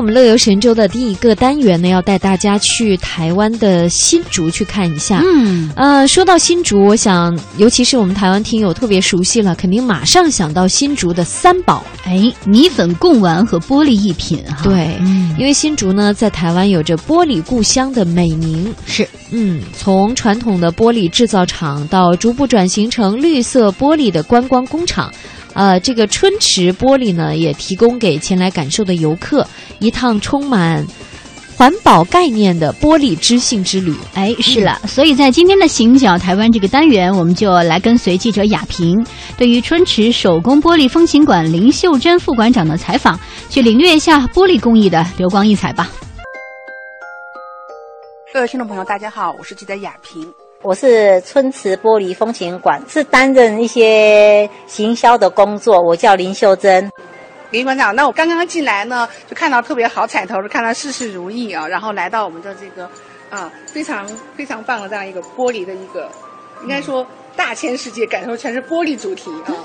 [0.00, 5.20] 我们乐游神州的第一个单元呢，要带大家去台湾的新竹去看一下。
[5.22, 11.84] 嗯，呃，说到新竹，我想，尤其是我们台湾听友特别熟悉了，肯定马上想到新竹的三宝。
[12.06, 14.62] 哎，米粉、贡丸和玻璃一品哈。
[14.64, 18.74] 对，嗯因为新竹呢，在台湾有着“玻璃故乡”的美名。
[18.86, 25.12] 是嗯，从传统的玻璃制造厂到逐步转型成绿色玻璃的观光工厂，
[25.54, 29.46] 呃，这个春池玻璃呢，也提供给前来感受的游客
[29.78, 30.86] 一趟充满
[31.56, 33.94] 环保概念的玻璃知性之旅。
[34.14, 39.04] 哎，是了，所以在今天的“行脚台湾”这个单元，我们就来跟随记者雅萍，
[39.36, 43.18] 对于春池手工玻璃风情馆林秀珍副馆长的采访，
[43.50, 45.90] 去领略一下玻璃工艺的流光溢彩吧。
[48.32, 50.32] 各位听众朋友，大家好，我是记者雅萍。
[50.62, 55.80] 我是春池玻璃风情馆，是担任一些行销的工作。
[55.80, 56.90] 我叫林秀珍。
[57.50, 62.86] 林馆长，那我刚刚进来呢，就看到特别好彩头，看到事事如意啊，然后来到我们的这个
[63.30, 66.06] 啊非常非常棒的这样一个玻璃的一个，
[66.62, 69.56] 应该说大千世界，感受全是玻璃主题啊。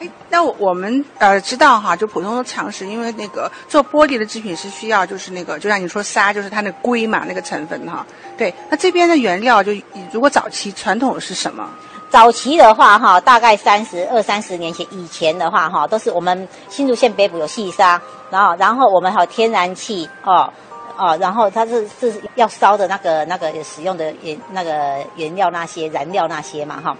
[0.00, 8.06] 哎，那我们呃知道哈，就普通的常识，因为那个做玻璃的制品是需要就是那个，就像你说砂，就是它那硅嘛那个成分哈。
[8.36, 9.72] 对，那这边的原料就
[10.12, 11.68] 如果早期传统是什么？
[12.10, 20.50] 早期的话，哈，大概三十二三十年前以前的话，哈，都是我们新竹县北部有细沙，然后然后我们还有天然气哦
[20.96, 26.96] 哦，然后它是是要烧的那个那个使用的原那个原料那些燃料那些嘛哈，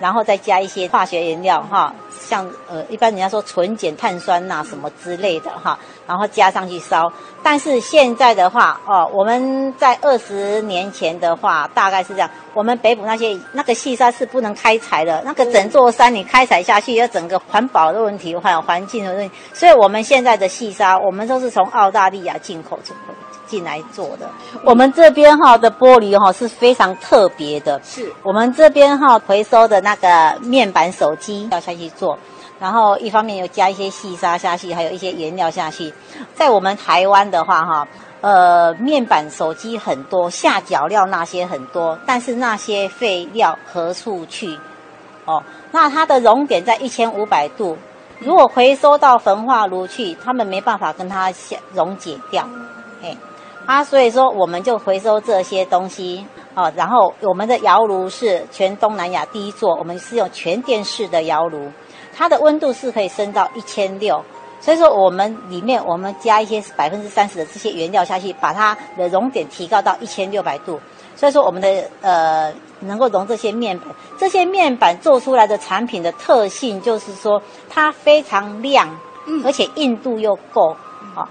[0.00, 7.12] 然后再加一些化学原料哈，像呃一般人家说纯碱碳酸钠什么之类的哈，然后加上去烧。
[7.42, 23.14] 但是现在的话哦，我们在二十年前的话大概是这样，我们北部那些那个细沙是不能开采的，那个整座山你开采下去，要整个环保的问题还有环境的问题，所以我们现在的细沙我们都是从澳大利亚进口进口
[23.50, 24.30] 进来做的。
[24.64, 32.16] 我们这边哈的玻璃哈是非常特别的，是我们这边哈回收的那个面板手机要下去做，
[32.60, 35.92] 然后一方面又加一些细沙下去，还有一些原料下去。
[36.34, 37.88] 在我们台湾的话哈，
[38.20, 44.56] 呃，面板手机很多，下脚料那些很多，但是那些废料何处去？
[45.24, 47.76] 哦，那它的熔点在一千五百度，
[48.18, 52.48] 如果回收到焚化炉去，他们没办法跟它下溶解掉，
[53.02, 53.16] 哎。
[53.70, 56.26] 啊，所以说我们就回收这些东西
[56.56, 61.70] 哦，然后我们的窑炉是全东南亚第一座，我们是用全电式的窑炉，
[62.12, 64.24] 它的温度是可以升到一千六，
[64.60, 70.80] 所以说我们里面我们加一些百分之三十的这些原料下去，把它的熔点提高到一千六百度，
[71.14, 73.86] 所以说我们的呃能够融这些面板，
[74.18, 78.98] 这些面板做出来的产品的特性就是说它非常亮，
[79.44, 80.74] 而且硬度又够，
[81.14, 81.22] 啊、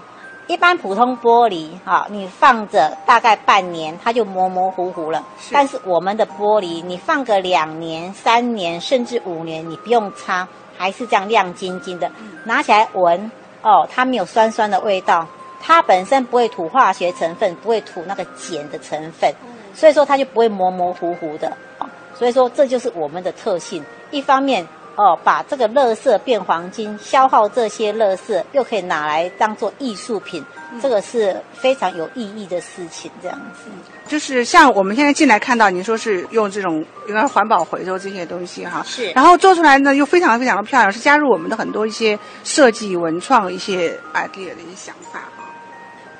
[0.50, 5.24] 一般普通玻璃哈、你放着大概半年，它就模模糊糊了。
[5.52, 12.10] 但是我们的玻璃，你放个两年、三年，甚至五年，你不用擦，还是这样亮晶晶的。
[12.46, 13.30] 拿起来闻，
[13.62, 15.24] 哦，它没有酸酸的味道，
[15.60, 19.32] 它本身不会吐化学成分，不会吐那个碱的成分，
[19.72, 21.48] 所以说它就不会模模糊糊的。
[21.78, 23.82] 哦所以说这就是我们的特性。
[24.10, 30.44] 一方面哦，把这个垃圾变黄金，消耗这些垃圾，又可以拿来当做艺术品，
[30.82, 33.10] 这个是非常有意义的事情。
[33.22, 33.70] 这样子，
[34.06, 45.44] 就是像我们现在进来看到，您说是用这种应该是环保回收这些东西哈，是然后做出来呢又非常非常的漂亮，是加入我们的很多一些设计文创一些 idea 的一些想法哈。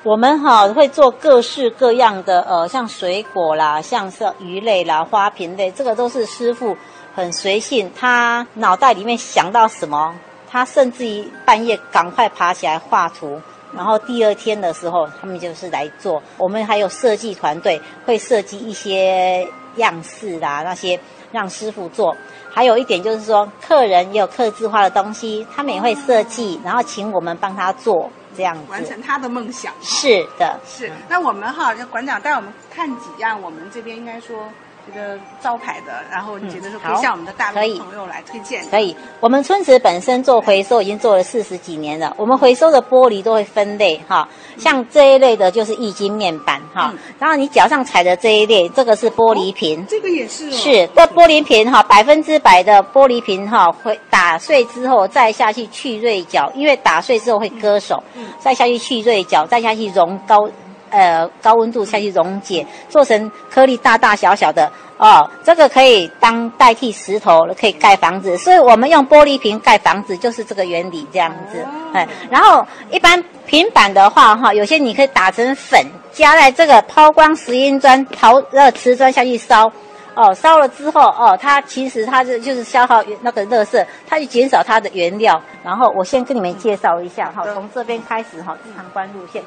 [0.03, 6.75] 我们哈、会做各式各样的呃，像水果啦，像是鱼类啦、花瓶类，这个都是师傅
[7.13, 10.15] 很随性，他脑袋里面想到什么，
[10.49, 13.41] 他甚至于半夜赶快爬起来画图。
[13.73, 16.21] 然后第二天的时候，他们就是来做。
[16.37, 19.47] 我们还有设计团队会设计一些
[19.77, 20.99] 样式啦，那些
[21.31, 22.15] 让师傅做。
[22.53, 28.63] 还有一点就是说，客人也有刻字化的东西，他们也会设计，然后请我们帮他做这样子。
[28.69, 29.73] 完成他的梦想。
[29.81, 34.49] 是的，是，那我们哈，就馆长带我们看几样，我们这边应该说
[34.85, 38.63] 这个招牌的，然后你觉得是可以向我们的大可以陆朋友来推荐？
[38.69, 42.13] 可以，我们村子本身做回收已经做了四十几年了。
[42.17, 49.85] 我们回收的玻璃都会分类哈，像这一类的就是易经面板哈嗯，然后你脚上踩的这一类，这个是玻璃瓶。
[49.87, 60.49] 这个也是哦，是，这玻璃瓶哈，百分之百的玻璃瓶哈，会打碎之后再下去去锐角，因为打碎之后会割手，嗯再下去去锐角，再下去熔高，
[60.91, 79.71] 呃，高温度下去溶解，做成颗粒大大小小的哦，这个可以当代替石头，可以盖房子，所以我们用玻璃瓶盖房子就是这个原理这样子，哎，然后一般平板的话哈，有些你可以打成粉，加在这个抛光石英砖、陶呃瓷砖下去烧。
[80.13, 85.41] 哦，烧了之后，哦，它其实它是就是消耗那个热色，它就减少它的原料。
[85.63, 89.41] 然后我先跟你们介绍一下哈从这边开始哈，参观路线。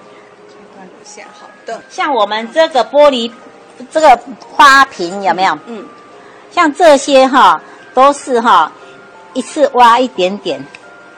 [0.84, 3.30] 关注线，好的，像我们这个玻璃
[3.90, 4.18] 这个
[4.52, 5.58] 花瓶有没有？
[5.66, 5.84] 嗯，
[6.50, 7.60] 像这些哈，
[7.94, 8.70] 都是哈
[9.32, 10.62] 一次挖一点点，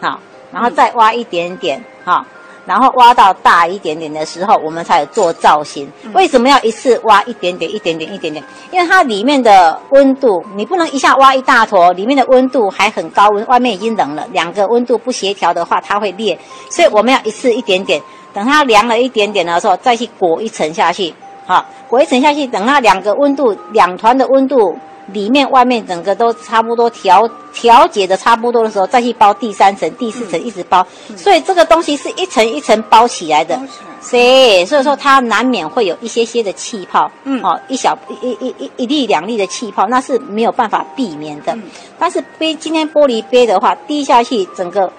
[0.01, 0.21] 好，
[0.53, 2.25] 然后再挖一点点，哈。
[2.65, 5.89] 然后挖到大一点点的时候，我们才有做造型。
[6.15, 8.45] 为什么要一次挖一点点、一点点、一点点？
[8.73, 16.37] 因为它里面的温度，你不能一下挖一大坨，里面的温度还很高温，外面已经冷了，两个温度不协调的话，它会裂。
[16.69, 18.03] 所以我们要一次一点点，
[18.37, 21.15] 等它凉了一点点的时候，再去裹一层下去。
[21.47, 30.87] 好，裹一层下去，等它两个温度，两团的温度，里面外面整个都差不多调调节的差不多的时候，再去包第三层、第四层，一直包。
[31.17, 33.59] 所以这个东西是一层一层包起来的。
[34.03, 41.55] 所以，所以说它难免会有一些些的气泡，嗯哦，一小一一一一粒两粒的气泡，那是没有办法避免的。
[41.55, 41.63] 嗯
[41.99, 44.93] 但是杯今天玻璃杯的话，滴下去，整个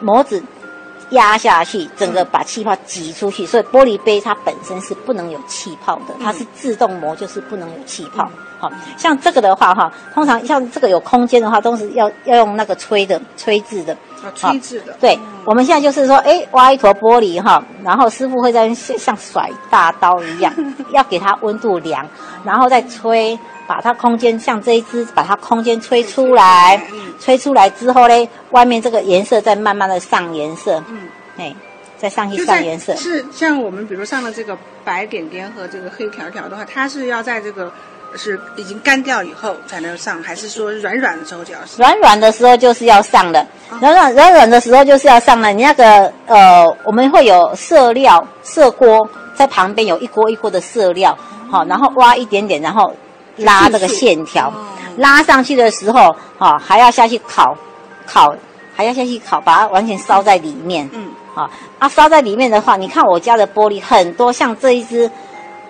[0.00, 0.42] 模子
[1.12, 8.30] 压下去，整个把气泡挤出去，所以玻璃杯它本身是不能有气泡的，它是自动膜，就是不能有气泡。
[8.62, 13.92] 好、像这个的话哈，通常像这个有空间的话，都是要要用那个吹的吹制的。
[14.22, 20.54] 啊，吹制的，对，我们现在就是说，哎，挖一坨玻璃哈，然后师傅会在像像甩大刀一样，
[20.94, 22.08] 要给它温度量，
[22.44, 23.36] 然后再吹，
[23.66, 31.52] 把它空间像这一支，把它空间吹出来，嗯吹出来之后嘞，外面这个颜色再慢慢的上颜色，嗯，哎，
[31.98, 32.94] 再上去上颜色。
[32.94, 37.72] 是像我们比如上了这个白点点和这个黑条条的话，它是要在这个
[38.16, 41.78] 是已经干掉以后才能上，还是说软软的时候就要上？
[41.78, 45.52] 软软的时候就是要上了，哦软软软软的时候就是要上了。
[45.52, 51.16] 你那个呃，我们会有色料色锅在旁边有一锅一锅的色料，
[51.50, 52.94] 好、然后挖一点点，然后
[53.36, 54.54] 拉这个线条，哦
[54.98, 57.56] 拉上去的时候，好、还要下去烤，
[58.06, 58.34] 烤
[58.76, 60.86] 还要下去烤，把它完全烧在里面。
[60.92, 61.48] 嗯，啊，
[61.78, 65.10] 啊，烧在里面的话，你看我家的玻璃很多，像这一只，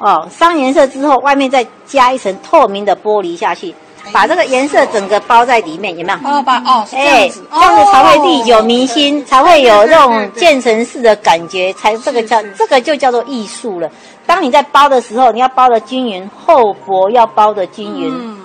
[0.03, 3.73] 哦，上颜色之后，外面再加一层透明的玻璃下去，
[4.13, 6.19] 把这个颜色整个包在里面，有没有？
[6.29, 13.89] 哦，把哦哎，这样子才会历久哦弥新，才会有这种渐对层式的感觉，才这个叫这个就叫做艺术了。
[14.27, 18.39] 当你在包的时候，你要包的均匀，厚薄要包的均匀，嗯，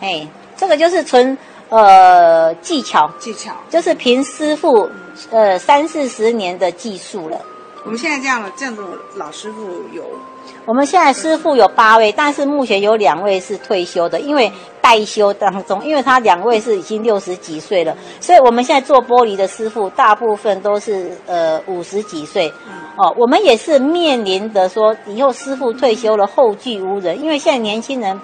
[0.00, 1.36] 哎，这个就是纯
[1.68, 3.52] 呃技巧，技巧。
[3.68, 4.88] 就是凭师傅
[5.30, 7.40] 呃三四十年的技术了。
[7.84, 8.82] 我们现在这样的这样的
[9.14, 9.62] 老师傅
[9.92, 10.02] 有
[10.64, 14.50] 我们现在师傅有八位，但是目前有两位是退休的，因为
[14.80, 22.52] 待休当中，因为他两位是已经六十几岁了，所以我们现在做玻璃的师傅大部分都是呃五十几岁。
[22.96, 28.20] 哦，我们也是面临的说，以后师傅退休了，后继无人，因为现在年轻人。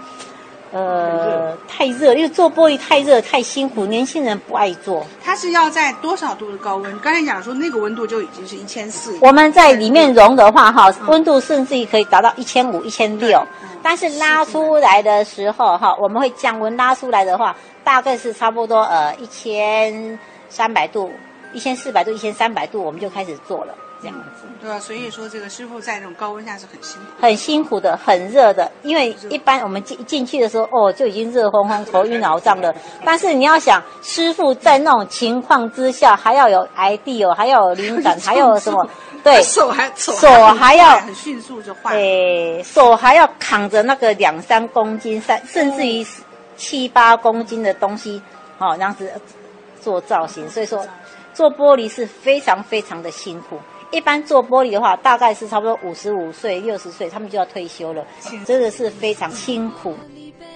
[0.72, 5.06] 呃，太热，因为做玻璃太热太辛苦，年轻人不爱做。
[5.22, 6.98] 它是要在多少度的高温？
[7.00, 9.14] 刚才讲说那个温度就已经是一千四。
[9.20, 21.12] 我们在里面熔的话，哈，温度甚至于可以达到一千五、一千六嗯，但是拉出来的时候，哈，我们会降温，拉出来的话，大概是差不多呃一千三百度、
[21.52, 24.46] 一千四百度、一千三百度，我们就开始做了，这样子。
[24.60, 24.78] 对啊？
[24.78, 27.06] 所以说这个师傅在这种高温下是很辛苦。
[27.20, 32.74] 很辛苦的，很热的，因为一般我们进进去的时候，哦，就已经热烘烘、头晕脑胀了。
[33.04, 38.86] 但是你要想，师傅在那种情况之下，还要有 idea，还要有灵感，还要有什么？
[39.22, 41.94] 对， 手还手手还要很迅速就换。
[41.94, 46.04] 对，手还要扛着那个两三公斤、三甚至于
[46.56, 48.20] 七八公斤的东西，
[48.58, 49.10] 哦，这样子
[49.80, 50.48] 做造型。
[50.48, 50.84] 所以说，
[51.32, 53.58] 做玻璃是非常非常的辛苦。
[53.92, 58.04] 一般做玻璃的话，大概是差不多五十五岁、六十岁，他们就要退休了，
[58.46, 59.94] 真的是非常辛苦。